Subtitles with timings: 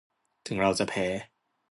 [0.47, 1.05] ถึงเราจะแพ้